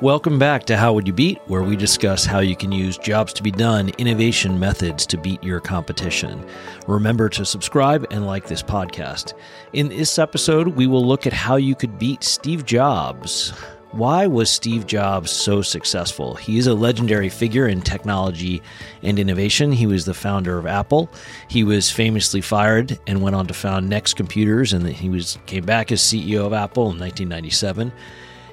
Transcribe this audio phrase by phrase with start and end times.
[0.00, 3.32] Welcome back to How Would You Beat, where we discuss how you can use jobs
[3.32, 6.46] to be done innovation methods to beat your competition.
[6.86, 9.32] Remember to subscribe and like this podcast.
[9.72, 13.50] In this episode, we will look at how you could beat Steve Jobs.
[13.90, 16.36] Why was Steve Jobs so successful?
[16.36, 18.62] He is a legendary figure in technology
[19.02, 19.72] and innovation.
[19.72, 21.10] He was the founder of Apple.
[21.48, 25.64] He was famously fired and went on to found Next Computers, and he was came
[25.64, 27.90] back as CEO of Apple in 1997.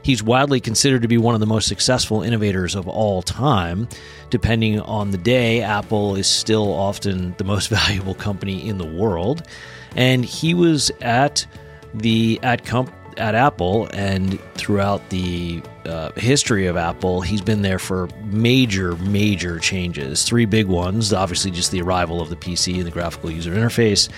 [0.05, 3.87] He's widely considered to be one of the most successful innovators of all time.
[4.29, 9.47] Depending on the day, Apple is still often the most valuable company in the world.
[9.95, 11.47] And he was at
[11.95, 17.79] the at comp at Apple and throughout the uh, history of Apple, he's been there
[17.79, 20.23] for major, major changes.
[20.23, 24.09] Three big ones obviously, just the arrival of the PC and the graphical user interface,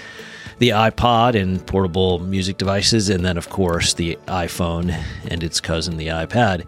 [0.59, 4.91] the iPod and portable music devices, and then, of course, the iPhone
[5.29, 6.65] and its cousin, the iPad.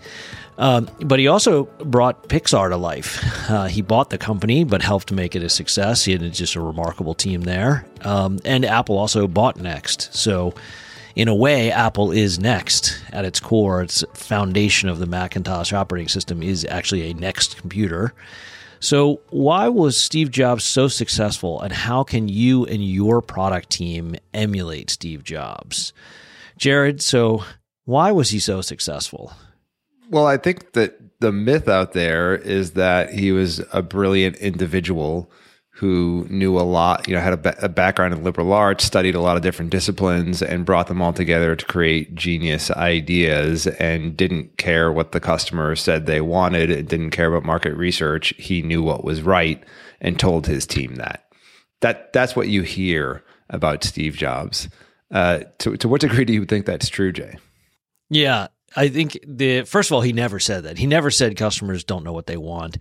[0.60, 3.24] Um, but he also brought Pixar to life.
[3.50, 6.04] Uh, he bought the company, but helped make it a success.
[6.04, 7.86] He had just a remarkable team there.
[8.02, 10.14] Um, and Apple also bought Next.
[10.14, 10.54] So,
[11.16, 13.82] in a way, Apple is Next at its core.
[13.82, 18.14] Its foundation of the Macintosh operating system is actually a Next computer.
[18.80, 24.16] So, why was Steve Jobs so successful, and how can you and your product team
[24.34, 25.92] emulate Steve Jobs?
[26.58, 27.44] Jared, so
[27.86, 29.34] why was he so successful?
[30.10, 35.30] Well, I think that the myth out there is that he was a brilliant individual
[35.80, 39.22] who knew a lot, you know, had a, a, background in liberal arts, studied a
[39.22, 44.58] lot of different disciplines, and brought them all together to create genius ideas and didn't
[44.58, 48.34] care what the customer said they wanted, didn't care about market research.
[48.38, 49.64] He knew what was right
[50.02, 51.30] and told his team that.
[51.80, 54.68] That That's what you hear about Steve Jobs.
[55.10, 57.38] Uh, to, to what degree do you think that's true, Jay?
[58.10, 60.78] Yeah, I think the first of all, he never said that.
[60.78, 62.78] He never said customers don't know what they want.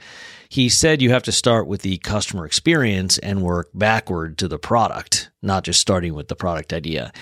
[0.48, 4.58] He said you have to start with the customer experience and work backward to the
[4.58, 7.12] product, not just starting with the product idea.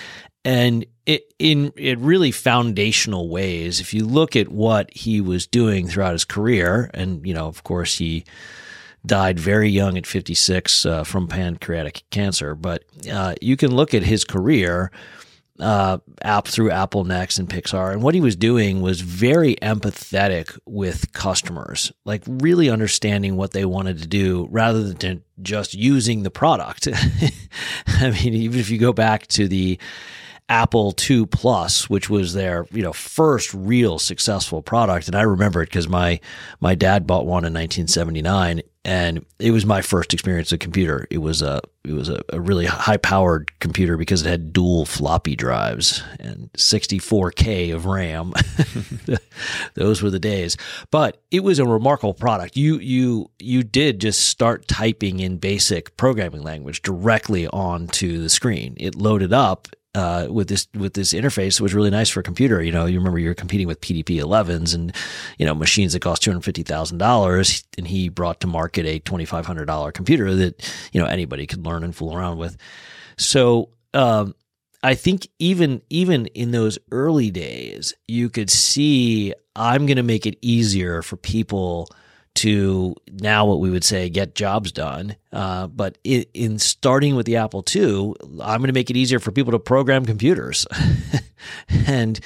[0.44, 5.88] And it, in in really foundational ways, if you look at what he was doing
[5.88, 8.24] throughout his career, and you know, of course, he
[9.04, 14.02] died very young at 56 uh, from pancreatic cancer, but uh, you can look at
[14.02, 14.90] his career
[15.60, 17.92] uh, app through Apple Next and Pixar.
[17.92, 23.64] And what he was doing was very empathetic with customers, like really understanding what they
[23.64, 26.88] wanted to do rather than just using the product.
[27.86, 29.78] I mean, even if you go back to the
[30.48, 35.62] Apple II Plus, which was their you know first real successful product, and I remember
[35.62, 36.20] it because my
[36.60, 41.08] my dad bought one in 1979, and it was my first experience with a computer.
[41.10, 44.86] It was a it was a, a really high powered computer because it had dual
[44.86, 48.32] floppy drives and 64k of RAM.
[49.74, 50.56] Those were the days.
[50.92, 52.56] But it was a remarkable product.
[52.56, 58.76] You you you did just start typing in basic programming language directly onto the screen.
[58.78, 62.62] It loaded up uh, with this with this interface was really nice for a computer.
[62.62, 64.94] You know, you remember you're competing with PDP 11s and
[65.38, 68.84] you know machines that cost two hundred fifty thousand dollars, and he brought to market
[68.84, 72.36] a twenty five hundred dollar computer that you know anybody could learn and fool around
[72.36, 72.58] with.
[73.16, 74.34] So um,
[74.82, 80.26] I think even even in those early days, you could see I'm going to make
[80.26, 81.88] it easier for people
[82.36, 85.16] to now what we would say get jobs done.
[85.32, 89.18] Uh, but in, in, starting with the Apple II, I'm going to make it easier
[89.18, 90.66] for people to program computers.
[91.86, 92.20] and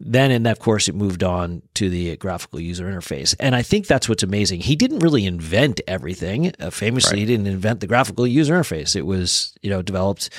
[0.00, 3.34] then, and of course, it moved on to the graphical user interface.
[3.38, 4.60] And I think that's what's amazing.
[4.60, 6.52] He didn't really invent everything.
[6.58, 7.20] Uh, famously, right.
[7.20, 8.96] he didn't invent the graphical user interface.
[8.96, 10.30] It was, you know, developed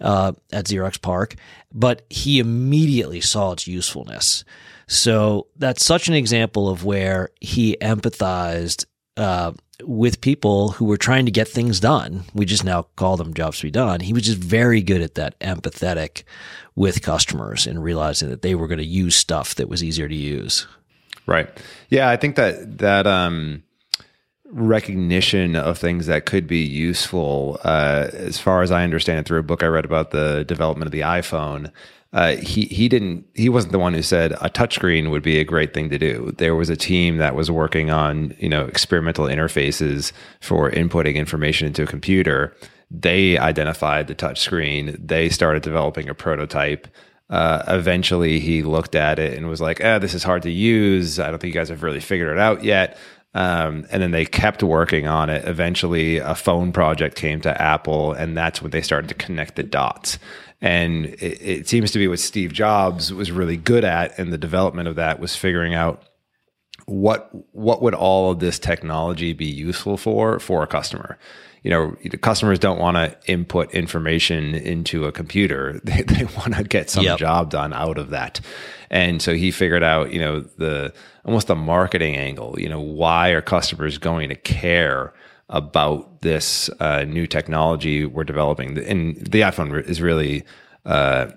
[0.00, 1.36] uh, at Xerox PARC,
[1.72, 4.44] but he immediately saw its usefulness.
[4.92, 8.84] So that's such an example of where he empathized
[9.16, 12.24] uh, with people who were trying to get things done.
[12.34, 14.00] We just now call them jobs to be done.
[14.00, 16.24] He was just very good at that, empathetic
[16.76, 20.14] with customers and realizing that they were going to use stuff that was easier to
[20.14, 20.66] use.
[21.24, 21.48] Right.
[21.88, 23.62] Yeah, I think that that um,
[24.44, 29.40] recognition of things that could be useful, uh, as far as I understand it, through
[29.40, 31.72] a book I read about the development of the iPhone
[32.12, 35.44] uh, he he didn't he wasn't the one who said a touchscreen would be a
[35.44, 36.32] great thing to do.
[36.36, 41.66] There was a team that was working on you know experimental interfaces for inputting information
[41.66, 42.54] into a computer.
[42.90, 44.96] They identified the touchscreen.
[45.06, 46.86] They started developing a prototype.
[47.30, 51.18] Uh, eventually, he looked at it and was like, "Ah, this is hard to use.
[51.18, 52.98] I don't think you guys have really figured it out yet."
[53.34, 55.48] Um, and then they kept working on it.
[55.48, 59.62] Eventually, a phone project came to Apple, and that's when they started to connect the
[59.62, 60.18] dots.
[60.62, 64.38] And it, it seems to be what Steve Jobs was really good at, and the
[64.38, 66.04] development of that was figuring out
[66.86, 71.18] what what would all of this technology be useful for for a customer?
[71.62, 75.80] You know, the customers don't want to input information into a computer.
[75.84, 77.18] They, they want to get some Yep.
[77.18, 78.40] job done out of that.
[78.90, 80.92] And so he figured out, you know, the
[81.24, 82.56] almost the marketing angle.
[82.58, 85.12] You know, why are customers going to care
[85.48, 88.78] about this uh, new technology we're developing?
[88.78, 90.44] And the iPhone is really
[90.84, 91.28] uh,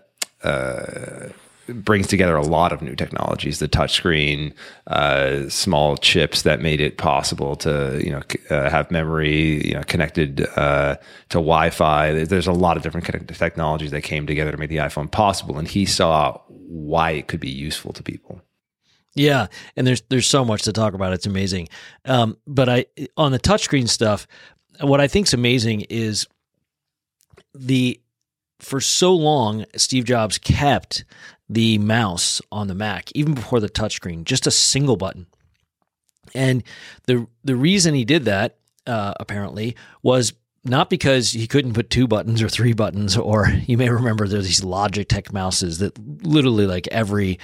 [1.68, 4.54] brings together a lot of new technologies the touchscreen
[4.88, 9.74] uh, small chips that made it possible to you know c- uh, have memory you
[9.74, 10.96] know connected uh,
[11.30, 13.06] to wi-fi there's a lot of different
[13.36, 17.40] technologies that came together to make the iphone possible and he saw why it could
[17.40, 18.42] be useful to people
[19.16, 19.48] Yeah,
[19.78, 21.14] and there's there's so much to talk about.
[21.14, 21.70] It's amazing.
[22.04, 22.86] Um, but I
[23.16, 24.28] on the touchscreen stuff,
[24.82, 26.28] what I think's amazing is
[27.54, 28.00] the
[28.60, 31.06] for so long Steve Jobs kept
[31.48, 35.28] the mouse on the Mac even before the touchscreen, just a single button.
[36.34, 36.64] And
[37.06, 40.34] the the reason he did that uh, apparently was
[40.66, 44.46] not because he couldn't put two buttons or three buttons, or you may remember there's
[44.46, 47.40] these Logitech mouses that literally like every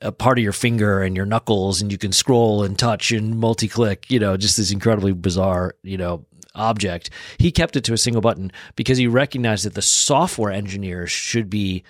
[0.00, 3.38] uh, part of your finger and your knuckles, and you can scroll and touch and
[3.38, 4.10] multi-click.
[4.10, 6.24] You know, just this incredibly bizarre, you know,
[6.54, 7.10] object.
[7.38, 11.50] He kept it to a single button because he recognized that the software engineers should
[11.50, 11.84] be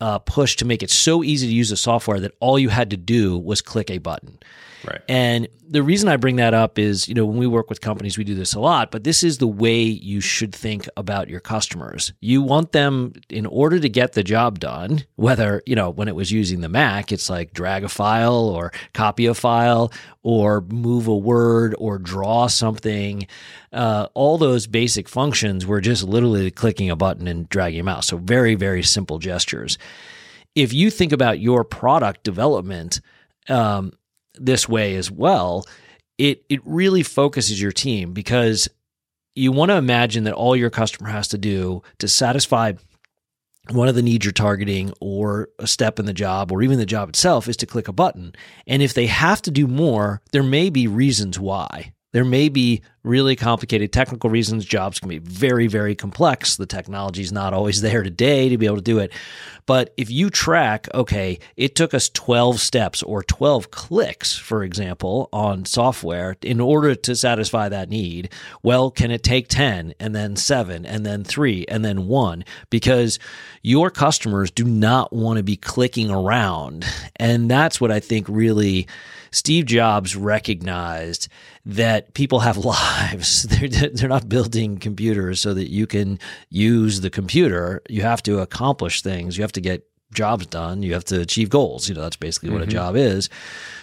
[0.00, 2.90] uh, pushed to make it so easy to use the software that all you had
[2.90, 4.38] to do was click a button.
[4.86, 7.80] Right And the reason I bring that up is, you know, when we work with
[7.80, 11.30] companies, we do this a lot, but this is the way you should think about
[11.30, 12.12] your customers.
[12.20, 16.14] You want them, in order to get the job done, whether, you know, when it
[16.14, 19.90] was using the Mac, it's like drag a file or copy a file
[20.22, 23.26] or move a word or draw something.
[23.72, 28.08] Uh, all those basic functions were just literally clicking a button and dragging a mouse.
[28.08, 29.78] So very, very simple gestures.
[30.54, 33.00] If you think about your product development,
[33.48, 33.94] um,
[34.34, 35.64] this way as well,
[36.18, 38.68] it it really focuses your team because
[39.34, 42.72] you want to imagine that all your customer has to do to satisfy
[43.70, 46.86] one of the needs you're targeting or a step in the job or even the
[46.86, 48.34] job itself is to click a button.
[48.66, 51.92] And if they have to do more, there may be reasons why.
[52.12, 54.64] There may be really complicated technical reasons.
[54.64, 56.56] Jobs can be very, very complex.
[56.56, 59.12] The technology is not always there today to be able to do it.
[59.66, 65.28] But if you track, okay, it took us 12 steps or 12 clicks, for example,
[65.32, 68.32] on software in order to satisfy that need,
[68.62, 72.44] well, can it take 10 and then seven and then three and then one?
[72.70, 73.18] Because
[73.62, 76.84] your customers do not want to be clicking around.
[77.16, 78.88] And that's what I think really
[79.30, 81.28] Steve Jobs recognized
[81.64, 82.91] that people have lives.
[83.48, 86.18] They're, they're not building computers so that you can
[86.50, 87.82] use the computer.
[87.88, 89.36] You have to accomplish things.
[89.36, 90.82] You have to get jobs done.
[90.82, 91.88] You have to achieve goals.
[91.88, 92.72] You know, that's basically what a mm-hmm.
[92.72, 93.28] job is.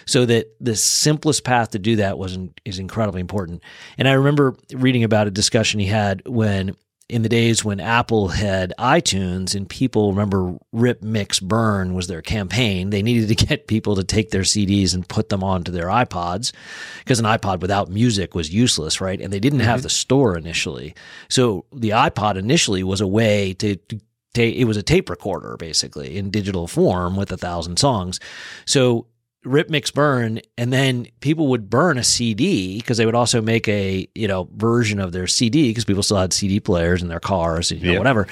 [0.06, 3.62] So that the simplest path to do that was is incredibly important.
[3.98, 6.76] And I remember reading about a discussion he had when
[7.10, 12.22] in the days when Apple had iTunes and people remember rip mix burn was their
[12.22, 12.90] campaign.
[12.90, 16.52] They needed to get people to take their CDs and put them onto their iPods
[17.00, 19.20] because an iPod without music was useless, right?
[19.20, 19.84] And they didn't have mm-hmm.
[19.84, 20.94] the store initially.
[21.28, 24.00] So the iPod initially was a way to, to
[24.36, 28.20] it was a tape recorder basically in digital form with a thousand songs.
[28.64, 29.06] So
[29.44, 33.66] rip mix burn and then people would burn a cd because they would also make
[33.68, 37.20] a you know version of their cd because people still had cd players in their
[37.20, 38.00] cars and you know, Yep.
[38.00, 38.26] whatever.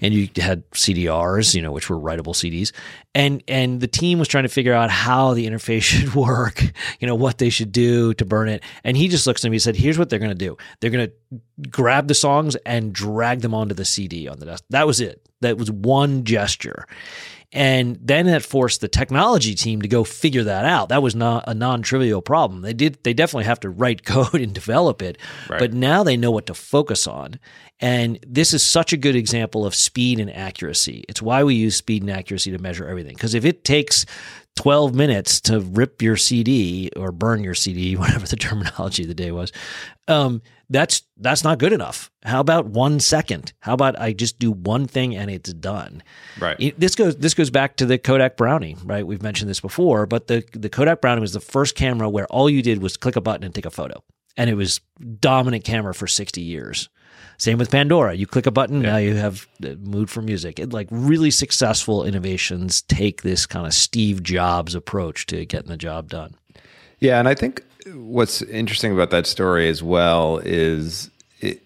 [0.00, 2.72] And you had cdrs you know which were writable cds
[3.14, 6.62] and and the team was trying to figure out how the interface should work
[7.00, 8.62] you know what they should do to burn it.
[8.84, 10.56] And he just looks at me and said here's what they're going to do.
[10.80, 14.64] They're going to grab the songs and drag them onto the cd on the desk.
[14.70, 15.26] That was it.
[15.42, 16.86] That was one gesture
[17.56, 20.90] and then that forced the technology team to go figure that out.
[20.90, 22.60] That was not a non-trivial problem.
[22.60, 25.58] They did they definitely have to write code and develop it, Right.
[25.58, 27.40] but now they know what to focus on.
[27.80, 31.04] And this is such a good example of speed and accuracy.
[31.08, 33.14] It's why we use speed and accuracy to measure everything.
[33.14, 34.06] Because if it takes
[34.56, 39.14] 12 minutes to rip your CD or burn your CD, whatever the terminology of the
[39.14, 39.52] day was,
[40.08, 42.10] um, that's that's not good enough.
[42.24, 43.52] How about one second?
[43.60, 46.02] How about I just do one thing and it's done?
[46.40, 46.56] Right.
[46.58, 49.06] It- this goes this goes back to the Kodak Brownie, right?
[49.06, 52.50] We've mentioned this before, but the the Kodak Brownie was the first camera where all
[52.50, 54.02] you did was click a button and take a photo,
[54.36, 54.80] and it was
[55.20, 56.88] dominant camera for sixty years.
[57.38, 58.14] Same with Pandora.
[58.14, 60.58] You click a button, now you have the mood for music.
[60.58, 65.76] It, like really successful innovations take this kind of Steve Jobs approach to getting the
[65.76, 66.34] job done.
[66.98, 67.62] Yeah, and I think
[67.94, 71.62] what's interesting about that story as well is it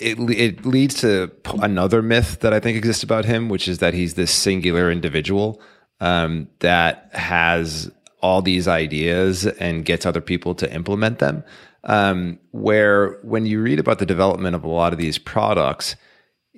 [0.00, 3.94] it, it leads to another myth that I think exists about him, which is that
[3.94, 5.60] he's this singular individual
[6.00, 7.90] um, that has
[8.20, 11.44] all these ideas and gets other people to implement them.
[11.84, 15.96] Um, where when you read about the development of a lot of these products,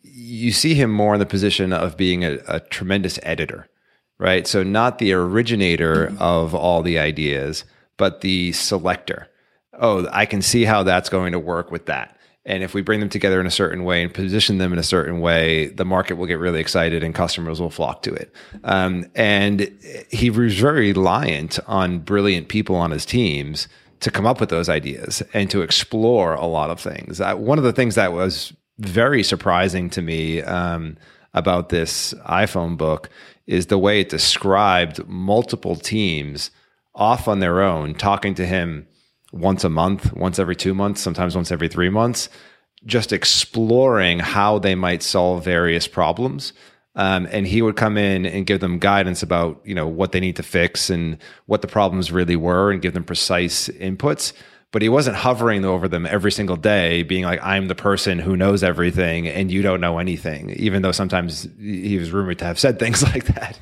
[0.03, 3.69] you see him more in the position of being a, a tremendous editor,
[4.19, 4.47] right?
[4.47, 6.23] So not the originator mm-hmm.
[6.23, 7.65] of all the ideas,
[8.01, 9.29] but the selector.
[9.75, 12.17] Oh, I can see how that's going to work with that.
[12.47, 14.83] And if we bring them together in a certain way and position them in a
[14.83, 18.35] certain way, the market will get really excited and customers will flock to it.
[18.65, 19.71] Um, and
[20.11, 23.69] he was very reliant on brilliant people on his teams
[24.01, 27.21] to come up with those ideas and to explore a lot of things.
[27.21, 30.97] Uh, one of the things that was very surprising to me um,
[31.35, 33.11] about this iPhone book
[33.47, 36.51] is the way it described multiple teams
[37.01, 38.87] off on their own, talking to him
[39.33, 42.29] once a month, once every two months, sometimes once every three months,
[42.85, 46.53] just exploring how they might solve various problems.
[46.97, 50.21] Um, and he would come in and give them guidance about you know what they
[50.21, 54.33] need to fix and what the problems really were, and give them precise inputs
[54.73, 58.37] but he wasn't hovering over them every single day, being like, I'm the person who
[58.37, 62.59] knows everything and you don't know anything, even though sometimes he was rumored to have
[62.59, 63.59] said things like that.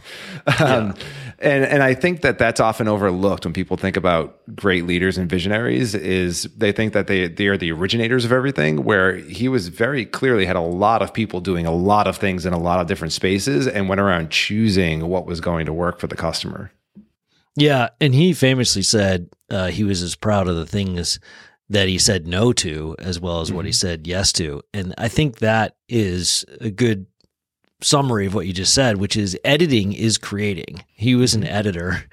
[0.61, 0.95] Um,
[1.41, 5.31] and, and I think that that's often overlooked when people think about great leaders and
[5.31, 9.69] visionaries is they think that they, they are the originators of everything, where he was
[9.69, 12.81] very clearly had a lot of people doing a lot of things in a lot
[12.81, 16.73] of different spaces and went around choosing what was going to work for the customer.
[17.57, 21.21] Yeah, and he famously said uh, he was as proud of the things
[21.69, 23.57] that he said no to as well as mm-hmm.
[23.57, 23.77] what he mm-hmm.
[23.77, 27.07] said yes to, and I think that is a good
[27.81, 30.83] summary of what you just said, which is editing is creating.
[30.95, 31.55] He was an mm-hmm.
[31.55, 32.05] editor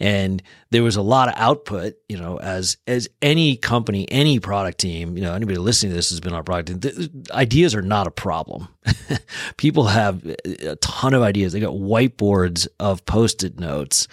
[0.00, 4.78] and there was a lot of output, you know, as as any company, any product
[4.78, 7.24] team, you know, anybody listening to this has been on product team.
[7.32, 8.68] Ideas are not a problem.
[9.56, 11.52] People have a ton of ideas.
[11.52, 14.06] They got whiteboards of post-it notes.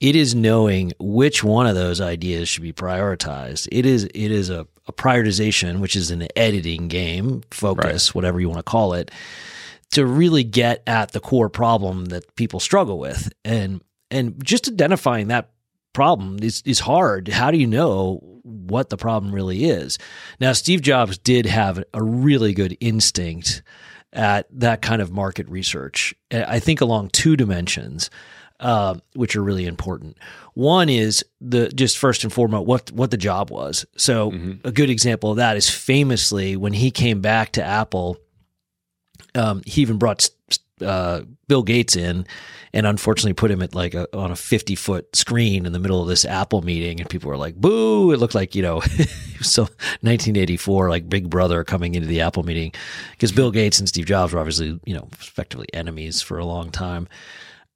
[0.00, 3.66] It is knowing which one of those ideas should be prioritized.
[3.72, 8.14] It is it is a, a prioritization, which is an editing game, focus, right.
[8.14, 9.10] whatever you want to call it
[9.94, 13.32] to really get at the core problem that people struggle with.
[13.44, 15.50] And and just identifying that
[15.92, 17.28] problem is is hard.
[17.28, 19.98] How do you know what the problem really is?
[20.40, 23.62] Now Steve Jobs did have a really good instinct
[24.12, 26.14] at that kind of market research.
[26.30, 28.10] I think along two dimensions.
[28.60, 30.16] Uh, which are really important.
[30.54, 33.84] One is the just first and foremost what what the job was.
[33.96, 34.66] So mm-hmm.
[34.66, 38.16] a good example of that is famously when he came back to Apple
[39.34, 40.28] um, he even brought
[40.80, 42.26] uh, Bill Gates in
[42.72, 46.02] and unfortunately put him at like a, on a 50 foot screen in the middle
[46.02, 47.00] of this Apple meeting.
[47.00, 48.12] And people were like, boo.
[48.12, 48.80] It looked like, you know,
[49.40, 52.72] so 1984, like Big Brother coming into the Apple meeting
[53.12, 56.70] because Bill Gates and Steve Jobs were obviously, you know, effectively enemies for a long
[56.70, 57.08] time.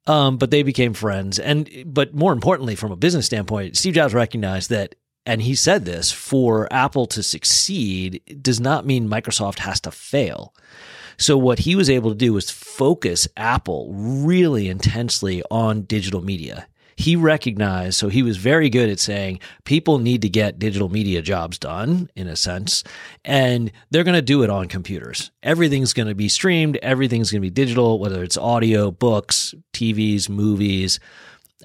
[0.05, 1.39] Um, but they became friends.
[1.39, 5.85] And, but more importantly, from a business standpoint, Steve Jobs recognized that and he said
[5.85, 10.55] this for Apple to succeed does not mean Microsoft has to fail.
[11.19, 16.67] So what he was able to do was focus Apple really intensely on digital media.
[16.95, 21.21] He recognized, so he was very good at saying people need to get digital media
[21.21, 22.83] jobs done in a sense,
[23.23, 25.31] and they're going to do it on computers.
[25.43, 30.29] Everything's going to be streamed, everything's going to be digital, whether it's audio, books, TVs,
[30.29, 30.99] movies,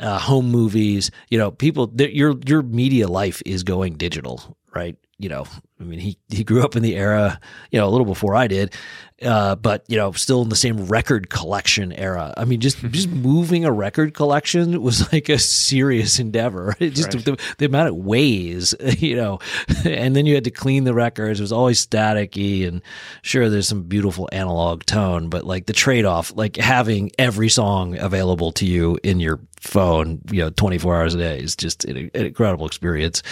[0.00, 1.10] uh, home movies.
[1.30, 4.96] You know, people, your your media life is going digital, right?
[5.18, 5.46] You know,
[5.80, 7.38] I mean, he he grew up in the era,
[7.70, 8.74] you know, a little before I did,
[9.22, 12.32] uh, but you know, still in the same record collection era.
[12.36, 16.76] I mean, just just moving a record collection was like a serious endeavor.
[16.84, 17.24] It just right.
[17.24, 19.38] the, the, amount of ways, you know,
[19.84, 21.40] and then you had to clean the records.
[21.40, 22.82] It was always staticky, and
[23.22, 27.96] sure, there's some beautiful analog tone, but like the trade off, like having every song
[27.96, 31.96] available to you in your phone, you know, 24 hours a day is just an,
[31.96, 33.22] an incredible experience.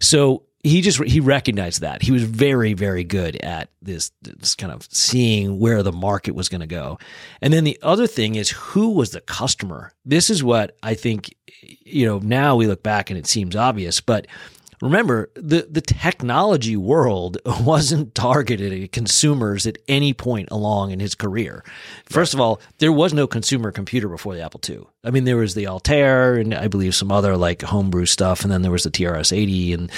[0.00, 2.02] So he just he recognized that.
[2.02, 6.48] He was very very good at this this kind of seeing where the market was
[6.48, 6.98] going to go.
[7.40, 9.92] And then the other thing is who was the customer?
[10.04, 11.34] This is what i think
[11.84, 14.26] you know now we look back and it seems obvious but
[14.82, 21.14] remember the the technology world wasn't targeted at consumers at any point along in his
[21.14, 21.64] career
[22.04, 22.38] first right.
[22.38, 25.54] of all there was no consumer computer before the apple ii i mean there was
[25.54, 28.90] the altair and i believe some other like homebrew stuff and then there was the
[28.90, 29.92] trs-80 and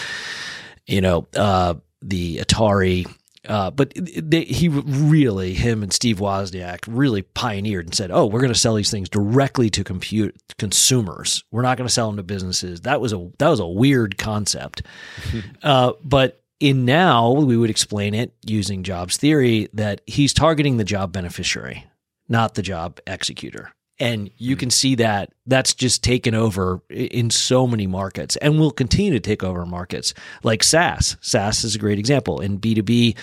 [0.87, 3.07] you know, uh, the Atari.
[3.47, 8.41] Uh, but they, he really, him and Steve Wozniak really pioneered and said, "Oh, we're
[8.41, 11.45] going to sell these things directly to compute consumers.
[11.51, 14.19] We're not going to sell them to businesses." That was a that was a weird
[14.19, 14.83] concept.
[15.63, 20.85] uh, but in now, we would explain it using Jobs theory that he's targeting the
[20.85, 21.85] job beneficiary,
[22.29, 23.73] not the job executor.
[24.01, 28.73] And you can see that that's just taken over in so many markets and will
[28.73, 31.17] continue to take over markets like SaaS.
[31.21, 33.17] SaaS is a great example in B2B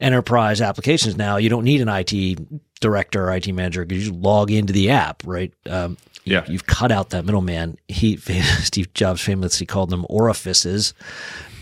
[0.00, 1.36] enterprise applications now.
[1.36, 2.38] You don't need an IT
[2.80, 5.52] director or IT manager because you log into the app, right?
[5.68, 6.44] Um, yeah.
[6.48, 7.78] You've cut out that middleman.
[7.88, 10.94] He, Steve Jobs famously called them orifices.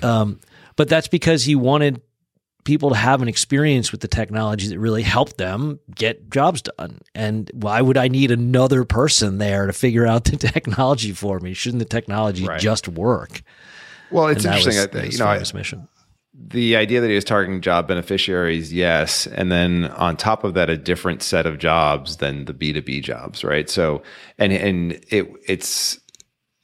[0.03, 0.41] Um,
[0.77, 2.01] but that's because he wanted
[2.65, 7.01] people to have an experience with the technology that really helped them get jobs done.
[7.15, 11.55] And why would I need another person there to figure out the technology for me?
[11.55, 12.61] Shouldn't the technology right.
[12.61, 13.43] just work?
[14.11, 14.77] Well, it's interesting.
[14.77, 15.89] Was, I, you know, I, mission.
[16.35, 20.69] the idea that he was targeting job beneficiaries, yes, and then on top of that,
[20.69, 23.71] a different set of jobs than the B two B jobs, right?
[23.71, 24.03] So,
[24.37, 26.01] and and it it's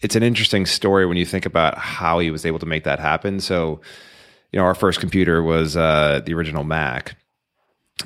[0.00, 2.98] it's an interesting story when you think about how he was able to make that
[2.98, 3.38] happen.
[3.40, 3.80] So
[4.56, 7.18] you know, our first computer was uh, the original Mac.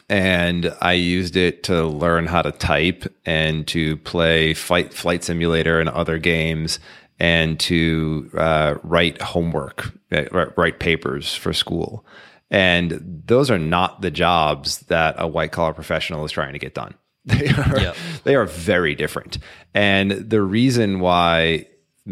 [0.09, 5.79] And I used it to learn how to type and to play Flight, Flight Simulator
[5.79, 6.81] and other games
[7.21, 10.25] and to uh, write homework, uh,
[10.57, 12.05] write papers for school.
[12.51, 16.75] And those are not the jobs that a white collar professional is trying to get
[16.75, 16.95] done.
[17.27, 17.97] They are, yep.
[18.25, 19.39] they are very different.
[19.73, 21.67] And the reason why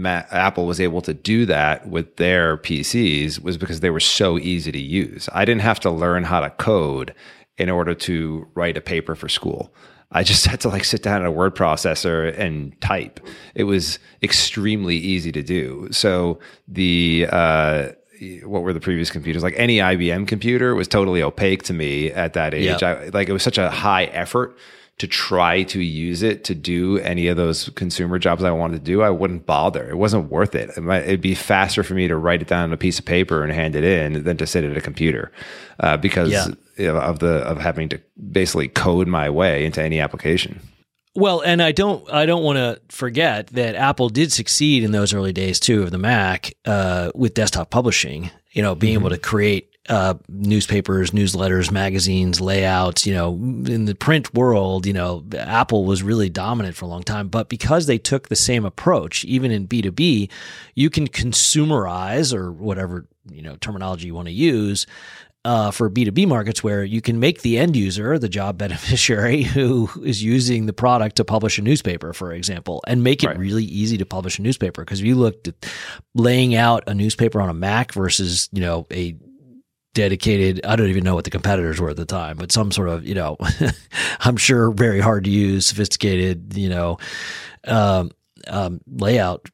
[0.07, 4.73] Apple was able to do that with their PCs was because they were so easy
[4.73, 5.28] to use.
[5.33, 7.14] I didn't have to learn how to code
[7.57, 9.73] in order to write a paper for school.
[10.11, 13.21] I just had to like sit down at a word processor and type.
[13.55, 15.88] It was extremely easy to do.
[15.90, 17.88] So the uh,
[18.45, 19.55] what were the previous computers like?
[19.57, 22.83] Any IBM computer was totally opaque to me at that age.
[22.83, 22.83] Yep.
[22.83, 24.59] I, like it was such a high effort
[24.99, 28.85] to try to use it to do any of those consumer jobs I wanted to
[28.85, 29.88] do, I wouldn't bother.
[29.88, 30.71] It wasn't worth it.
[30.76, 33.05] it might, it'd be faster for me to write it down on a piece of
[33.05, 35.31] paper and hand it in than to sit at a computer
[35.81, 36.49] uh, because yeah.
[36.76, 38.00] you know, of the of having to
[38.31, 40.61] basically code my way into any application.
[41.14, 45.14] Well, and I don't I don't want to forget that Apple did succeed in those
[45.14, 48.31] early days too of the Mac uh, with desktop publishing.
[48.52, 49.07] You know, being mm-hmm.
[49.07, 53.06] able to create uh, newspapers, newsletters, magazines, layouts.
[53.06, 57.02] You know, in the print world, you know, Apple was really dominant for a long
[57.02, 57.28] time.
[57.28, 60.28] But because they took the same approach, even in B two B,
[60.75, 64.86] you can consumerize or whatever you know terminology you want to use.
[65.45, 69.89] Uh, for B2B markets, where you can make the end user, the job beneficiary who
[70.04, 73.39] is using the product to publish a newspaper, for example, and make it right.
[73.39, 74.82] really easy to publish a newspaper.
[74.82, 75.54] Because if you looked at
[76.15, 79.17] laying out a newspaper on a Mac versus, you know, a
[79.99, 82.89] dedicated i don't even know what the competitors were at the time but some sort
[82.89, 83.37] of you know
[84.21, 86.97] i'm sure very hard to use sophisticated you know
[87.65, 88.13] um,
[88.47, 89.49] um, layout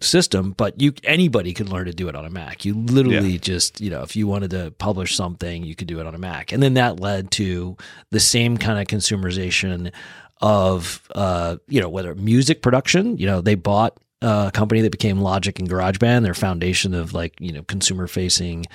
[0.00, 3.38] system but you anybody could learn to do it on a mac you literally yeah.
[3.38, 6.18] just you know if you wanted to publish something you could do it on a
[6.18, 7.76] mac and then that led to
[8.12, 9.92] the same kind of consumerization
[10.40, 15.20] of uh, you know whether music production you know they bought uh, company that became
[15.20, 18.66] Logic and GarageBand, their foundation of like you know consumer facing,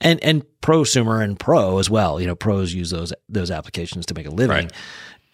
[0.00, 2.20] and and prosumer and pro as well.
[2.20, 4.68] You know, pros use those those applications to make a living.
[4.68, 4.72] Right.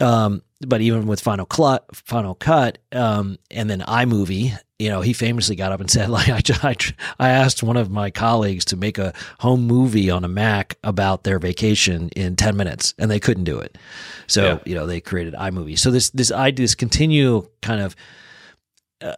[0.01, 5.13] Um, but even with Final Cut, Final Cut, um, and then iMovie, you know, he
[5.13, 6.77] famously got up and said, like, I, I,
[7.19, 11.25] I asked one of my colleagues to make a home movie on a Mac about
[11.25, 13.79] their vacation in 10 minutes and they couldn't do it.
[14.27, 14.59] So, yeah.
[14.65, 15.79] you know, they created iMovie.
[15.79, 17.95] So this, this, I, this continual kind of,
[19.05, 19.17] uh,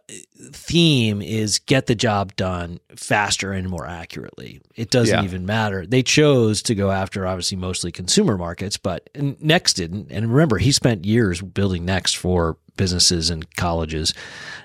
[0.53, 4.61] theme is get the job done faster and more accurately.
[4.75, 5.25] It doesn't yeah.
[5.25, 5.87] even matter.
[5.87, 10.11] They chose to go after obviously mostly consumer markets, but Next didn't.
[10.11, 14.13] And remember, he spent years building Next for businesses and colleges,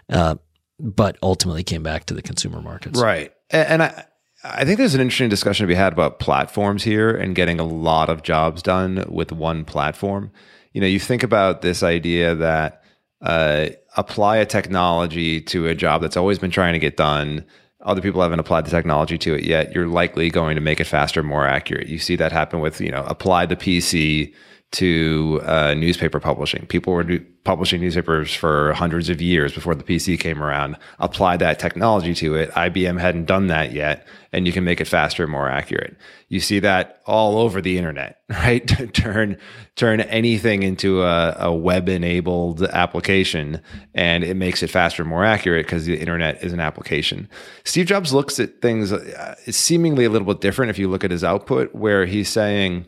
[0.09, 0.35] uh,
[0.79, 2.99] but ultimately came back to the consumer markets.
[2.99, 3.31] Right.
[3.51, 4.05] And I,
[4.43, 7.63] I think there's an interesting discussion to be had about platforms here and getting a
[7.63, 10.31] lot of jobs done with one platform.
[10.73, 12.80] You know, you think about this idea that
[13.21, 17.45] uh, apply a technology to a job that's always been trying to get done.
[17.81, 19.73] Other people haven't applied the technology to it yet.
[19.73, 21.87] You're likely going to make it faster, more accurate.
[21.87, 24.33] You see that happen with, you know, apply the PC
[24.71, 26.65] to uh, newspaper publishing.
[26.65, 27.03] People were
[27.43, 30.77] publishing newspapers for hundreds of years before the PC came around.
[30.99, 32.51] Apply that technology to it.
[32.51, 35.97] IBM hadn't done that yet, and you can make it faster and more accurate.
[36.29, 38.65] You see that all over the internet, right?
[38.93, 39.37] turn
[39.75, 43.61] turn anything into a, a web-enabled application,
[43.93, 47.27] and it makes it faster and more accurate because the internet is an application.
[47.65, 51.11] Steve Jobs looks at things uh, seemingly a little bit different if you look at
[51.11, 52.85] his output, where he's saying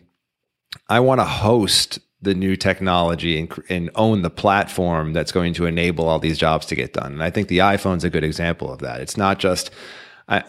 [0.90, 5.66] I want to host the new technology and, and, own the platform that's going to
[5.66, 7.12] enable all these jobs to get done.
[7.12, 9.02] And I think the iPhone's a good example of that.
[9.02, 9.72] It's not just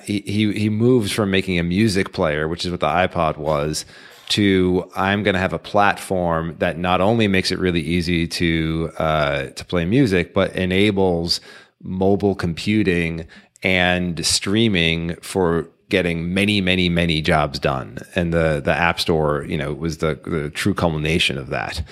[0.04, 3.84] he he moves from making a music player, which is what the iPod was,
[4.30, 8.92] to I'm going to have a platform that not only makes it really easy to
[8.98, 11.40] uh, to play music, but enables
[11.82, 13.26] mobile computing
[13.62, 17.98] and streaming for getting many, many, many jobs done.
[18.14, 21.82] And the the App Store, you know, was the the true culmination of that.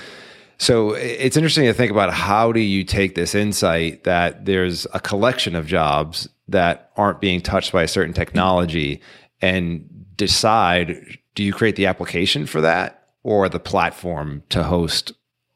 [0.58, 5.00] So it's interesting to think about how do you take this insight that there's a
[5.00, 9.00] collection of jobs that aren't being touched by a certain technology
[9.40, 15.12] and decide do you create the application for that or the platform to host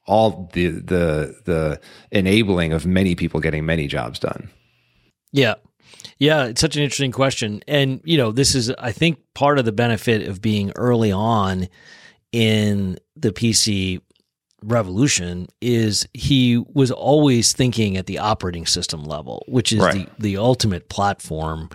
[0.06, 4.48] all the the the enabling of many people getting many jobs done?
[5.32, 5.54] Yeah.
[6.18, 7.62] Yeah, it's such an interesting question.
[7.68, 11.68] And you know, this is I think part of the benefit of being early on
[12.32, 14.00] in the PC
[14.62, 20.08] revolution is he was always thinking at the operating system level, which is right.
[20.18, 21.70] the, the ultimate platform,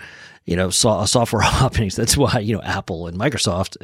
[0.46, 1.96] you know, so, software operating.
[1.96, 3.78] That's why, you know, Apple and Microsoft,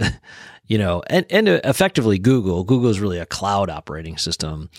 [0.67, 4.69] you know, and, and effectively Google, Google is really a cloud operating system,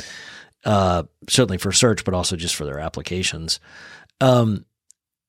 [0.64, 3.60] uh, certainly for search, but also just for their applications.
[4.20, 4.64] Um,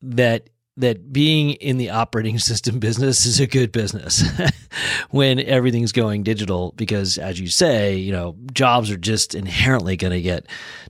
[0.02, 4.24] that that being in the operating system business is a good business
[5.10, 10.14] when everything's going digital because as you say you know jobs are just inherently going
[10.14, 10.46] to get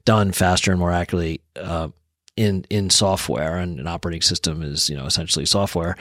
[0.05, 1.89] done faster and more accurately uh,
[2.35, 5.97] in in software and an operating system is you know essentially software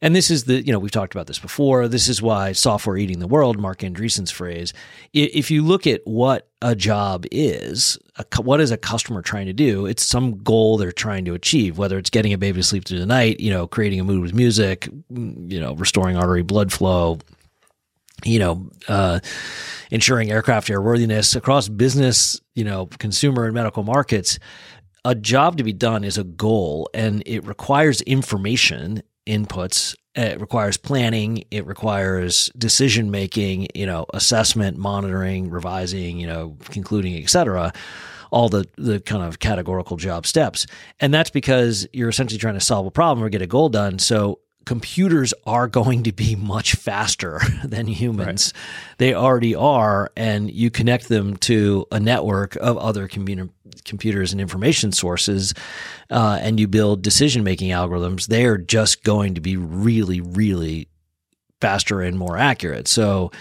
[0.00, 1.88] and this is the, you know, we've talked about this before.
[1.88, 4.72] This is why software eating the world, Marc Andreessen's phrase.
[5.12, 7.98] If you look at what a job is,
[8.36, 9.86] what is a customer trying to do?
[9.86, 13.00] It's some goal they're trying to achieve, whether it's getting a baby to sleep through
[13.00, 17.18] the night, you know, creating a mood with music, you know, restoring artery blood flow,
[18.24, 19.20] you know, uh,
[19.90, 24.38] ensuring aircraft airworthiness across business, you know, consumer and medical markets.
[25.04, 29.94] A job to be done is a goal and it requires information inputs.
[30.14, 31.44] It requires planning.
[31.50, 33.68] It requires decision making.
[33.74, 36.18] You know, assessment, monitoring, revising.
[36.18, 37.72] You know, concluding, etc.
[38.30, 40.66] All the the kind of categorical job steps,
[41.00, 43.98] and that's because you're essentially trying to solve a problem or get a goal done.
[43.98, 48.52] So computers are going to be much faster than humans.
[48.54, 48.96] Right.
[48.98, 53.48] They already are, and you connect them to a network of other computer,
[53.86, 55.54] computers and information sources,
[56.10, 58.26] uh, and you build decision making algorithms.
[58.26, 60.88] They are just going to be really, really
[61.62, 62.88] faster and more accurate.
[62.88, 63.32] So,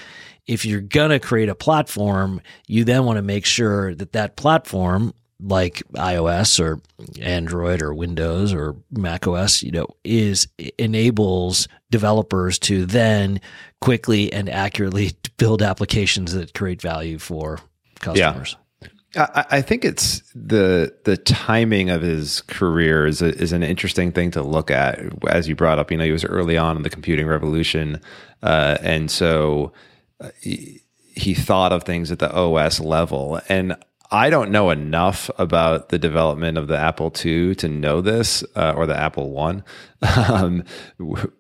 [0.46, 4.38] if you're going to create a platform, you then want to make sure that that
[4.38, 6.82] platform like iOS or
[7.22, 10.48] Android or Windows or Mac OS, you know, is
[10.78, 13.40] enables developers to then
[13.82, 17.60] quickly and accurately build applications that create value for
[18.00, 18.56] customers.
[18.56, 18.64] Yeah.
[19.16, 24.12] I, I think it's the the timing of his career is a, is an interesting
[24.12, 25.00] thing to look at.
[25.28, 28.02] As you brought up, you know, he was early on in the computing revolution,
[28.44, 29.72] uh, and so
[30.20, 30.82] uh, he,
[31.16, 33.40] he thought of things at the OS level.
[33.50, 33.76] And
[34.12, 38.74] I don't know enough about the development of the Apple II to know this uh,
[38.76, 39.64] or the Apple One,
[40.30, 40.64] um,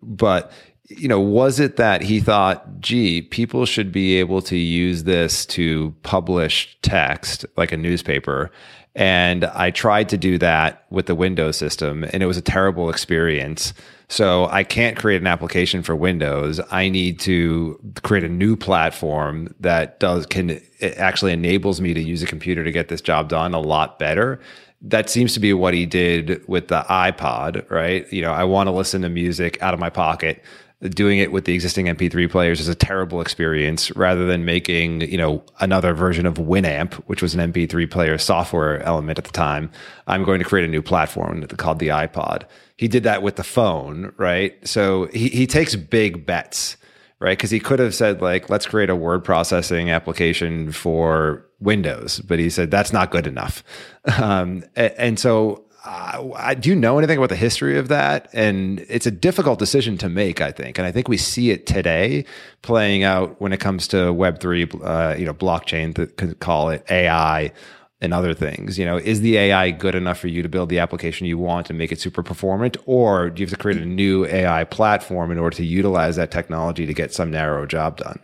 [0.02, 0.52] but
[0.90, 5.46] you know, was it that he thought, gee, people should be able to use this
[5.48, 8.52] to publish text like a newspaper?
[8.98, 12.90] And I tried to do that with the Windows system, and it was a terrible
[12.90, 13.76] experience.
[14.10, 16.60] So I can't create an application for Windows.
[16.72, 22.24] I need to create a new platform that does can actually enables me to use
[22.24, 24.40] a computer to get this job done a lot better.
[24.82, 28.12] That seems to be what he did with the iPod, right?
[28.12, 30.42] You know, I want to listen to music out of my pocket
[30.82, 35.18] doing it with the existing MP3 players is a terrible experience rather than making, you
[35.18, 39.72] know, another version of Winamp, which was an MP3 player software element at the time.
[40.06, 42.44] I'm going to create a new platform called the iPod.
[42.76, 44.56] He did that with the phone, right?
[44.68, 46.78] So he, he takes big bets,
[47.20, 47.36] right?
[47.36, 52.38] Because he could have said, like, let's create a word processing application for Windows, but
[52.38, 53.64] he said that's not good enough.
[54.22, 58.30] Um, and, and so uh, do you know anything about the history of that?
[58.34, 60.78] And it's a difficult decision to make, I think.
[60.78, 62.26] And I think we see it today
[62.62, 66.86] playing out when it comes to Web three, uh, you know, blockchain, could call it
[66.92, 67.54] AI
[68.02, 68.78] and other things.
[68.78, 71.70] You know, is the AI good enough for you to build the application you want
[71.70, 75.32] and make it super performant, or do you have to create a new AI platform
[75.32, 78.20] in order to utilize that technology to get some narrow job done?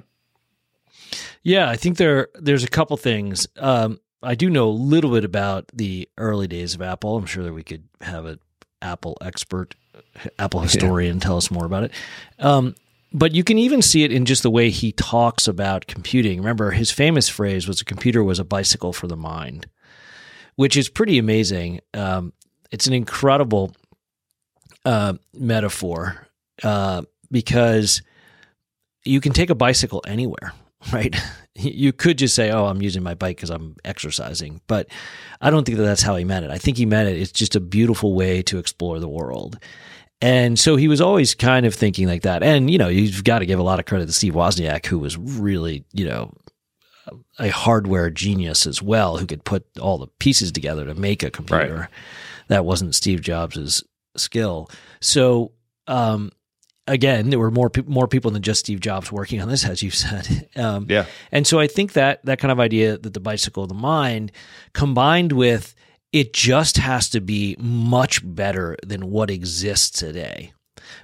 [1.43, 3.47] Yeah, I think there there's a couple things.
[3.57, 7.17] Um, I do know a little bit about the early days of Apple.
[7.17, 8.39] I'm sure that we could have an
[8.81, 9.75] Apple expert,
[10.39, 11.23] Apple historian, yeah.
[11.23, 11.91] tell us more about it.
[12.39, 12.75] Um,
[13.13, 16.39] but you can even see it in just the way he talks about computing.
[16.39, 19.67] Remember, his famous phrase was a computer was a bicycle for the mind,
[20.55, 21.79] which is pretty amazing.
[21.93, 22.33] Um,
[22.71, 23.75] it's an incredible
[24.83, 26.27] uh, metaphor
[26.63, 28.01] uh, because
[29.05, 30.53] you can take a bicycle anywhere,
[30.93, 31.15] right?
[31.55, 34.87] You could just say, "Oh, I'm using my bike because I'm exercising," but
[35.39, 36.51] I don't think that that's how he meant it.
[36.51, 37.21] I think he meant it.
[37.21, 39.59] It's just a beautiful way to explore the world.
[40.23, 42.43] And so he was always kind of thinking like that.
[42.43, 44.97] And, you know, you've got to give a lot of credit to Steve Wozniak, who
[44.97, 46.31] was really, you know,
[47.39, 51.29] a hardware genius as well, who could put all the pieces together to make a
[51.29, 51.75] computer.
[51.75, 51.89] Right.
[52.47, 53.83] That wasn't Steve Jobs'
[54.15, 54.69] skill.
[55.01, 55.51] So,
[55.87, 56.31] um,
[56.87, 59.83] again, there were more pe- more people than just Steve Jobs working on this, as
[59.83, 60.49] you said.
[60.55, 63.69] Um, yeah, and so I think that that kind of idea that the bicycle of
[63.69, 64.31] the mind,
[64.73, 65.73] combined with
[66.11, 70.53] it just has to be much better than what exists today.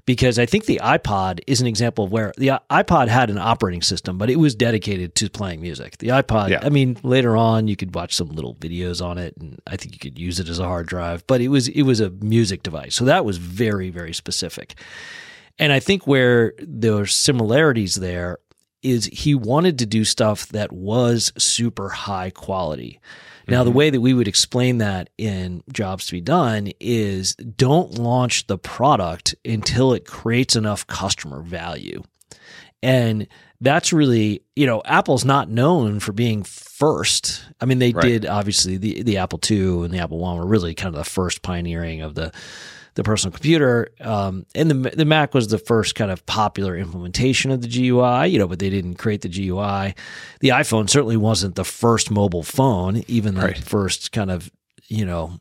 [0.06, 3.82] Because I think the iPod is an example of where the iPod had an operating
[3.82, 5.98] system, but it was dedicated to playing music.
[5.98, 6.60] The iPod, yeah.
[6.62, 9.94] I mean, later on you could watch some little videos on it, and I think
[9.94, 11.26] you could use it as a hard drive.
[11.26, 14.76] But it was it was a music device, so that was very very specific.
[15.60, 18.40] And I think where there are similarities there
[18.82, 23.00] is he wanted to do stuff that was super high quality.
[23.48, 23.78] Now, the mm-hmm.
[23.78, 28.60] way that we would explain that in Jobs to be Done is don't launch the
[28.60, 32.04] product until it creates enough customer value.
[32.84, 33.28] And
[33.60, 37.44] that's really, you know, Apple's not known for being first.
[37.60, 38.02] I mean, they right.
[38.02, 41.10] did obviously the the Apple II and the Apple One were really kind of the
[41.10, 42.32] first pioneering of the
[42.96, 43.90] the personal computer.
[44.00, 48.28] Um, and the the Mac was the first kind of popular implementation of the GUI,
[48.28, 49.96] you know, but they didn't create the GUI.
[50.42, 53.58] The iPhone certainly wasn't the first mobile phone, even the right.
[53.58, 54.52] first kind of,
[54.88, 55.40] you know,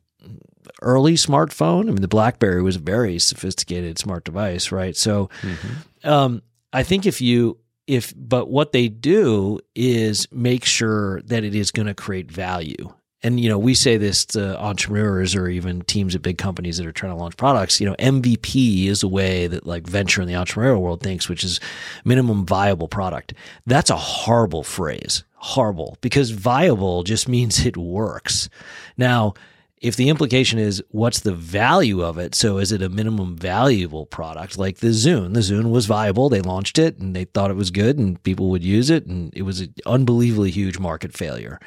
[0.83, 1.83] early smartphone.
[1.83, 4.97] I mean, the BlackBerry was a very sophisticated smart device, right?
[4.97, 6.09] So, mm-hmm.
[6.09, 11.55] um, I think if you if but what they do is make sure that it
[11.55, 15.83] is going to create value and you know we say this to entrepreneurs or even
[15.83, 19.09] teams at big companies that are trying to launch products you know mvp is a
[19.09, 21.61] way that like venture in the entrepreneurial world thinks which is
[22.05, 23.35] minimum viable product.
[23.67, 25.25] That's a horrible phrase.
[25.35, 25.97] Horrible.
[26.01, 28.49] Because viable just means it works.
[28.97, 29.35] Now
[29.81, 32.35] if the implication is what's the value of it?
[32.35, 34.59] So is it a minimum valuable product?
[34.59, 35.35] Like the zune.
[35.35, 36.29] The zune was viable.
[36.29, 39.33] They launched it and they thought it was good and people would use it and
[39.37, 41.61] it was an unbelievably huge market failure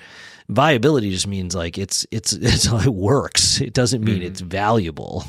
[0.52, 3.62] viability just means like it's it's it's it works.
[3.62, 4.28] It doesn't mean mm-hmm.
[4.28, 5.24] it's valuable,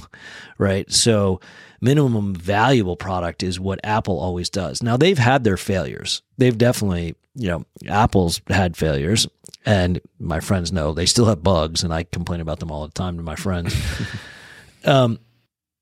[0.59, 0.91] right?
[0.93, 1.41] So
[1.81, 4.83] minimum valuable product is what Apple always does.
[4.83, 6.23] Now they've had their failures.
[6.39, 9.27] They've definitely, you know, Apple's had failures
[9.65, 12.93] and my friends know they still have bugs and I complain about them all the
[12.93, 13.75] time to my friends.
[14.85, 15.19] um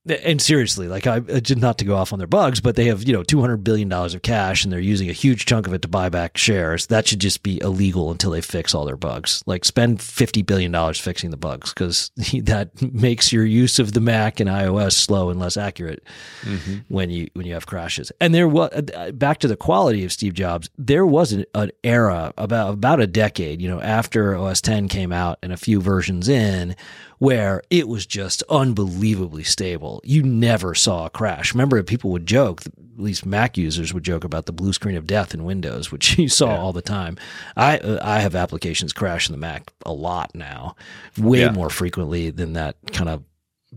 [0.06, 1.20] and seriously, like I
[1.56, 3.88] not to go off on their bugs, but they have you know two hundred billion
[3.88, 6.86] dollars of cash, and they're using a huge chunk of it to buy back shares.
[6.86, 9.42] That should just be illegal until they fix all their bugs.
[9.44, 12.10] Like spend fifty billion dollars fixing the bugs because
[12.44, 16.02] that makes your use of the Mac and iOS slow and less accurate
[16.42, 16.78] mm-hmm.
[16.88, 18.10] when you when you have crashes.
[18.22, 20.70] And there was uh, back to the quality of Steve Jobs.
[20.78, 25.12] There was an, an era about about a decade, you know, after OS ten came
[25.12, 26.74] out and a few versions in
[27.20, 30.00] where it was just unbelievably stable.
[30.02, 31.52] You never saw a crash.
[31.52, 35.06] Remember, people would joke, at least Mac users would joke about the blue screen of
[35.06, 36.58] death in Windows, which you saw yeah.
[36.58, 37.18] all the time.
[37.56, 40.76] I uh, I have applications crash in the Mac a lot now,
[41.18, 41.50] way yeah.
[41.50, 43.22] more frequently than that kind of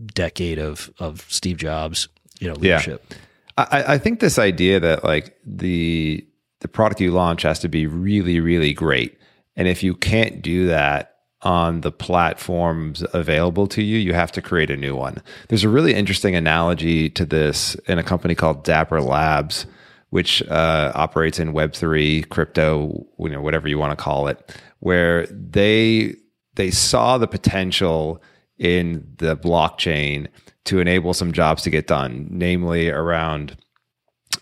[0.06, 2.08] decade of of Steve Jobs,
[2.40, 3.04] you know, leadership.
[3.10, 3.16] Yeah.
[3.56, 6.26] I, I think this idea that like the
[6.60, 9.18] the product you launch has to be really, really great.
[9.54, 11.13] And if you can't do that,
[11.44, 15.22] on the platforms available to you, you have to create a new one.
[15.48, 19.66] There's a really interesting analogy to this in a company called Dapper Labs,
[20.10, 25.26] which uh, operates in Web3, crypto, you know, whatever you want to call it, where
[25.26, 26.16] they
[26.54, 28.22] they saw the potential
[28.58, 30.28] in the blockchain
[30.64, 33.56] to enable some jobs to get done, namely around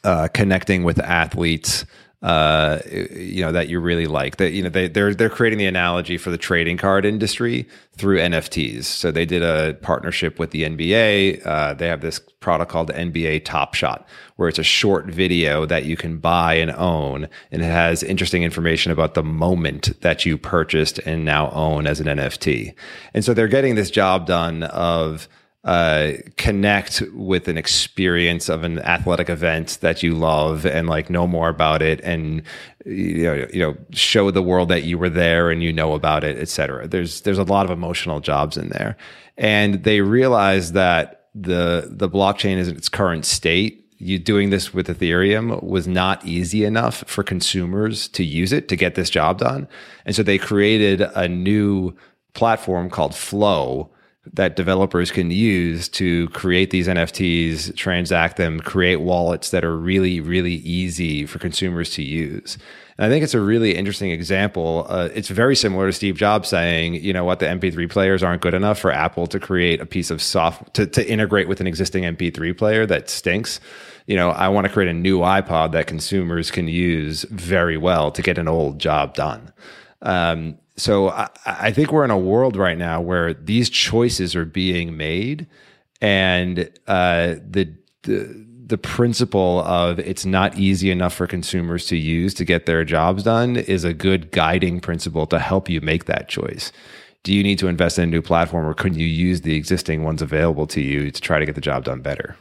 [0.05, 1.85] uh, connecting with athletes
[2.22, 5.66] uh, you know that you really like that you know they they're they're creating the
[5.66, 8.85] analogy for the trading card industry through NFTs.
[8.85, 11.44] So they did a partnership with the NBA.
[11.44, 14.06] Uh, they have this product called NBA Top Shot,
[14.37, 18.44] where it's a short video that you can buy and own, and it has interesting
[18.44, 22.74] information about the moment that you purchased and now own as an NFT.
[23.14, 25.28] And so they're getting this job done of
[25.64, 31.27] uh, connect with an experience of an athletic event that you love and like know
[31.27, 32.42] more about it and
[32.85, 36.25] you know you know show the world that you were there and you know about
[36.25, 38.96] it etc there's there's a lot of emotional jobs in there.
[39.37, 43.79] And they realize that the the blockchain is in its current state.
[43.98, 48.77] You doing this with ethereum was not easy enough for consumers to use it to
[48.77, 49.68] get this job done.
[50.05, 51.94] And so they created a new
[52.35, 53.90] platform called flow
[54.35, 60.20] that developers can use to create these NFTs, transact them, create wallets that are really,
[60.20, 62.56] really easy for consumers to use.
[62.98, 64.87] And I think it's a really interesting example.
[64.88, 68.42] Uh, it's very similar to Steve Jobs saying, you know what, the MP3 players aren't
[68.42, 71.66] good enough for Apple to create a piece of soft to, to integrate with an
[71.66, 73.58] existing MP3 player that stinks.
[74.06, 78.12] You know, I want to create a new iPod that consumers can use very well
[78.12, 79.52] to get an old job done.
[80.02, 84.45] Um, so I, I think we're in a world right now where these choices are
[84.45, 85.47] being made,
[86.01, 92.35] and uh, the the the principle of it's not easy enough for consumers to use
[92.35, 96.29] to get their jobs done is a good guiding principle to help you make that
[96.29, 96.73] choice.
[97.23, 100.03] Do you need to invest in a new platform or can you use the existing
[100.03, 102.35] ones available to you to try to get the job done better?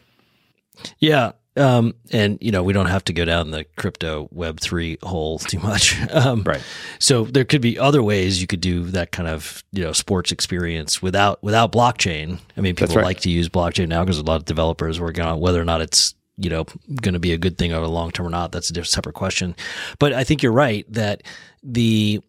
[0.98, 1.34] Yeah.
[1.58, 5.40] Um, and you know, we don't have to go down the crypto web three hole
[5.40, 5.98] too much.
[6.12, 6.62] Um, right.
[7.00, 10.32] So there could be other ways you could do that kind of, you know, sports
[10.32, 12.40] experience without, without blockchain.
[12.58, 13.06] I mean, people right.
[13.06, 15.66] like to use blockchain now because a lot of developers are working on whether or
[15.66, 16.66] not it's, you know,
[17.02, 18.52] going to be a good thing over the long term or not.
[18.52, 19.56] That's a separate question.
[20.00, 21.24] But I think you're right that
[21.64, 22.22] the,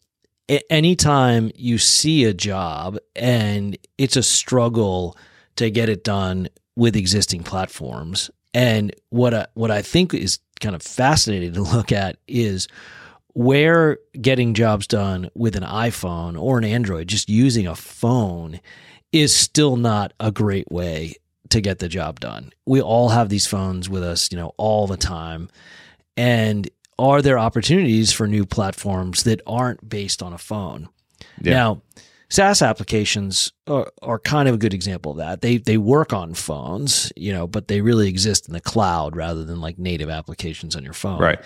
[0.71, 5.17] anytime you see a job and it's a struggle
[5.57, 10.75] to get it done with existing platforms and what I, what I think is kind
[10.75, 12.69] of fascinating to look at is
[13.35, 18.61] where getting jobs done with an iPhone or an Android, just using a phone,
[19.11, 21.15] is still not a great way
[21.51, 22.53] to get the job done.
[22.67, 25.49] We all have these phones with us, you know, all the time.
[26.17, 30.89] And are there opportunities for new platforms that aren't based on a phone?
[31.41, 31.55] Yeah.
[31.55, 31.83] Now,
[32.33, 35.43] SaaS applications are, are, kind of a good example of that.
[35.43, 39.45] They they work on phones, you know, but they really exist in the cloud rather
[39.45, 41.21] than like native applications on your phone.
[41.21, 41.39] Right.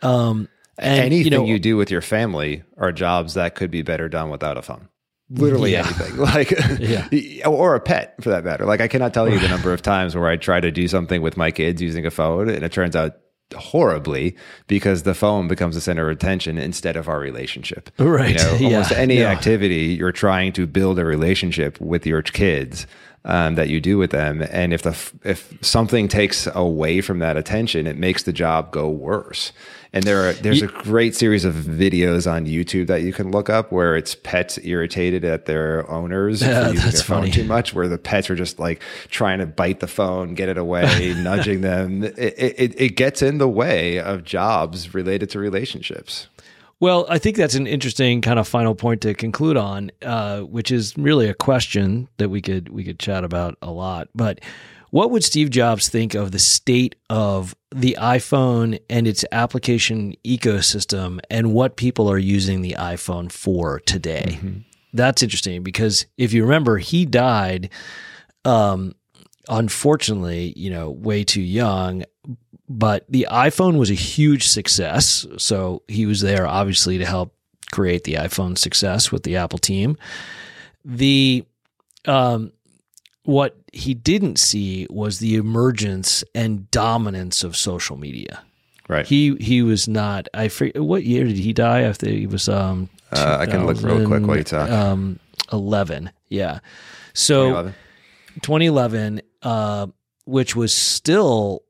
[0.00, 3.82] Um, and, anything you, know, you do with your family are jobs that could be
[3.82, 4.88] better done without a phone.
[5.28, 5.86] Literally yeah.
[5.86, 7.46] anything, like, yeah.
[7.46, 8.64] or a pet for that matter.
[8.64, 11.20] Like, I cannot tell you the number of times where I try to do something
[11.20, 13.16] with my kids using a phone, and it turns out
[13.52, 14.36] horribly
[14.66, 17.90] because the phone becomes the center of attention instead of our relationship.
[17.98, 18.30] Right.
[18.30, 18.98] You know, almost yeah.
[18.98, 19.30] any yeah.
[19.30, 22.86] activity you're trying to build a relationship with your kids
[23.24, 27.36] um, that you do with them, and if the if something takes away from that
[27.36, 29.52] attention, it makes the job go worse.
[29.94, 33.50] And there are there's a great series of videos on YouTube that you can look
[33.50, 37.88] up where it's pets irritated at their owners yeah, using their phone too much, where
[37.88, 42.04] the pets are just like trying to bite the phone, get it away, nudging them.
[42.04, 46.26] It, it, it gets in the way of jobs related to relationships.
[46.82, 50.72] Well, I think that's an interesting kind of final point to conclude on, uh, which
[50.72, 54.08] is really a question that we could we could chat about a lot.
[54.16, 54.40] But
[54.90, 61.20] what would Steve Jobs think of the state of the iPhone and its application ecosystem
[61.30, 64.24] and what people are using the iPhone for today?
[64.30, 64.58] Mm-hmm.
[64.92, 67.70] That's interesting because if you remember, he died,
[68.44, 68.96] um,
[69.48, 72.02] unfortunately, you know, way too young.
[72.74, 75.26] But the iPhone was a huge success.
[75.36, 77.34] So he was there, obviously, to help
[77.70, 79.98] create the iPhone success with the Apple team.
[80.82, 81.44] The
[82.06, 82.52] um,
[83.24, 88.42] what he didn't see was the emergence and dominance of social media.
[88.88, 89.06] Right.
[89.06, 90.28] He he was not.
[90.32, 91.82] I forget what year did he die?
[91.82, 92.88] After he was um.
[93.12, 94.70] Uh, I can look real quick while you talk.
[94.70, 95.18] Um,
[95.52, 96.10] eleven.
[96.30, 96.60] Yeah.
[97.12, 97.72] So
[98.40, 99.86] 2011, 2011 uh,
[100.24, 101.62] which was still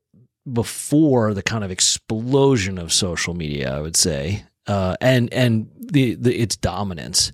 [0.51, 6.15] before the kind of explosion of social media, I would say, uh, and and the,
[6.15, 7.31] the its dominance.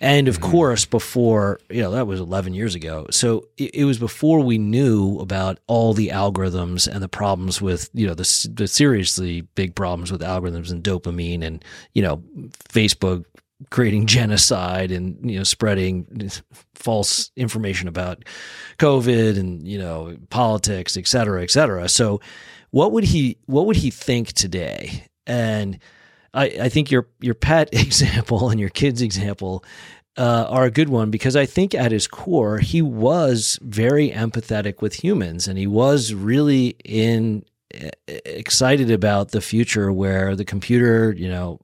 [0.00, 0.50] And of mm-hmm.
[0.50, 3.08] course, before, you know, that was 11 years ago.
[3.10, 7.90] So it, it, was before we knew about all the algorithms and the problems with,
[7.94, 12.22] you know, the, the seriously big problems with algorithms and dopamine and, you know,
[12.68, 13.24] Facebook
[13.70, 16.30] creating genocide and, you know, spreading
[16.74, 18.24] false information about
[18.78, 21.88] COVID and, you know, politics, et cetera, et cetera.
[21.88, 22.20] So
[22.70, 25.04] what would he, what would he think today?
[25.26, 25.78] And,
[26.34, 29.64] I, I think your your pet example and your kids example
[30.18, 34.82] uh, are a good one because I think at his core he was very empathetic
[34.82, 37.44] with humans and he was really in
[38.06, 41.60] excited about the future where the computer you know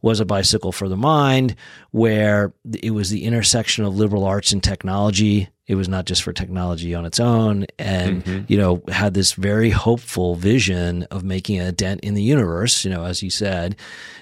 [0.00, 1.56] was a bicycle for the mind
[1.90, 6.32] where it was the intersection of liberal arts and technology it was not just for
[6.32, 8.44] technology on its own and mm-hmm.
[8.46, 12.90] you know had this very hopeful vision of making a dent in the universe you
[12.90, 13.74] know as you said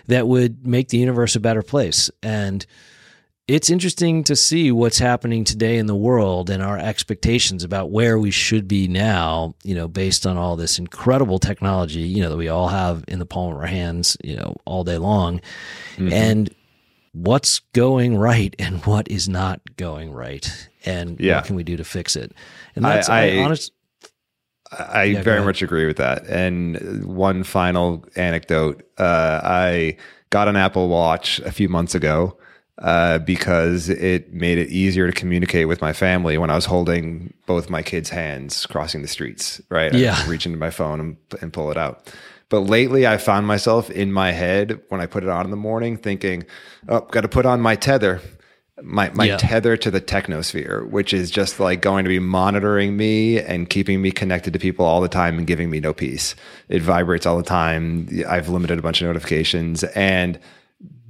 [0.07, 2.64] that would make the universe a better place and
[3.49, 8.18] it's interesting to see what's happening today in the world and our expectations about where
[8.18, 12.36] we should be now, you know, based on all this incredible technology, you know, that
[12.36, 15.40] we all have in the palm of our hands, you know, all day long.
[15.96, 16.12] Mm-hmm.
[16.12, 16.55] And
[17.12, 20.68] what's going right and what is not going right.
[20.84, 21.36] and Yeah.
[21.36, 22.32] what can we do to fix it?
[22.76, 23.72] And that's I- I, I- honest.
[24.70, 26.26] I Yeah, very much agree with that.
[26.26, 29.96] And one final anecdote: uh, I
[30.28, 32.36] got an Apple Watch a few months ago
[32.79, 37.33] uh, because it made it easier to communicate with my family when I was holding
[37.47, 39.61] both my kids' hands crossing the streets.
[39.68, 39.93] Right?
[39.95, 40.16] I Yeah.
[40.16, 42.12] could reach into my phone and, and pull it out.
[42.51, 45.57] But lately, I found myself in my head when I put it on in the
[45.57, 46.47] morning, thinking,
[46.89, 48.20] "Oh, got to put on my tether."
[48.81, 49.37] my my Yeah.
[49.39, 54.01] tether to the technosphere, which is just like going to be monitoring me and keeping
[54.01, 56.37] me connected to people all the time and giving me no peace.
[56.68, 58.09] It vibrates all the time.
[58.29, 60.39] I've limited a bunch of notifications, and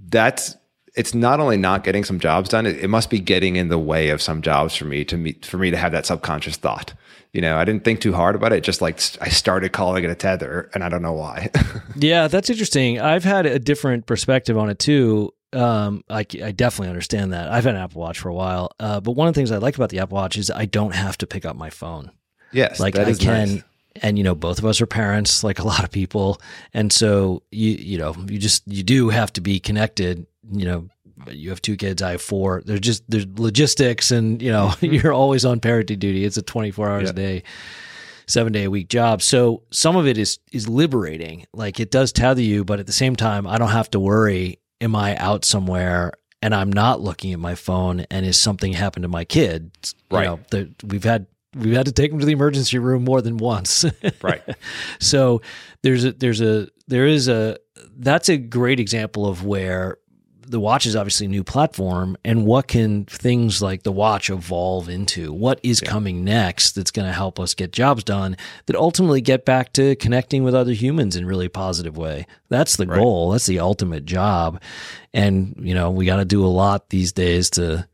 [0.09, 0.57] that's
[0.99, 3.79] it's not only not getting some jobs done; it, it must be getting in the
[3.79, 6.93] way of some jobs for me to meet for me to have that subconscious thought.
[7.33, 8.65] You know, I didn't think too hard about it.
[8.65, 11.51] Just like I started calling it a tether, and I don't know why.
[12.01, 13.01] Yeah, that's interesting.
[13.01, 15.35] I've had a different perspective on it too.
[15.53, 17.51] Um, I, I definitely understand that.
[17.51, 19.57] I've had an Apple Watch for a while, uh, but one of the things I
[19.57, 22.13] like about the Apple Watch is I don't have to pick up my phone.
[22.53, 23.63] yes, like that I is can, nice.
[24.03, 26.41] and you know, both of us are parents, like a lot of people,
[26.73, 30.27] and so you you know, you just you do have to be connected.
[30.51, 30.89] You know,
[31.31, 32.63] you have two kids, I have four.
[32.65, 36.25] There's just there's logistics, and you know, you're always on parenting duty.
[36.25, 37.11] It's a 24 hours Yeah.
[37.11, 37.43] a day
[38.27, 39.23] seven day a week job.
[39.23, 41.47] So some of it is is liberating.
[41.53, 44.59] Like it does tether you, but at the same time, I don't have to worry.
[44.81, 48.01] Am I out somewhere and I'm not looking at my phone?
[48.11, 49.71] And is something happened to my kid?
[50.11, 50.27] You Right.
[50.27, 51.27] know, the, we've had
[51.57, 53.85] we've had to take them to the emergency room more than once.
[54.23, 54.43] right.
[55.01, 55.41] so
[55.83, 57.57] there's a there's a there is a
[57.97, 59.97] that's a great example of where
[60.49, 64.89] the watch is obviously a new platform and what can things like the watch evolve
[64.89, 65.33] into?
[65.33, 68.37] What is coming next that's going to help us get jobs done
[68.67, 72.27] that ultimately get back to connecting with other humans in a really positive way?
[72.49, 72.99] That's the Right.
[72.99, 73.31] goal.
[73.31, 74.61] That's the ultimate job.
[75.15, 77.87] And you know we got to do a lot these days to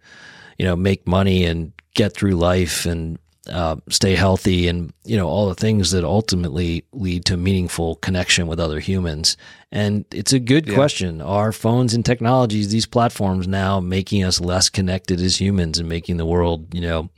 [0.59, 3.18] you know make money and get through life and
[3.51, 8.47] uh, stay healthy and you know all the things that ultimately lead to meaningful connection
[8.47, 9.36] with other humans.
[9.72, 11.20] And it's a good question.
[11.20, 16.16] Are phones and technologies these platforms now making us less connected as humans and making
[16.16, 17.11] the world you know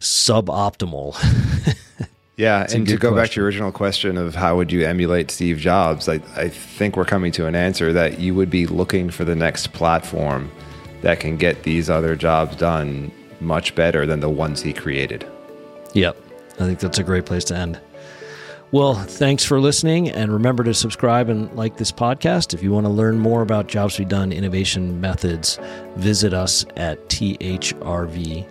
[0.00, 1.16] suboptimal?
[2.40, 5.58] Yeah, and to go back to your original question of how would you emulate Steve
[5.58, 9.26] Jobs, I, I think we're coming to an answer that you would be looking for
[9.26, 10.50] the next platform
[11.02, 15.26] that can get these other jobs done much better than the ones he created.
[15.94, 16.16] Yep.
[16.54, 17.80] I think that's a great place to end.
[18.72, 20.10] Well, thanks for listening.
[20.10, 22.54] And remember to subscribe and like this podcast.
[22.54, 25.58] If you want to learn more about Jobs to be Done innovation methods,
[25.96, 28.50] visit us at thrv.com.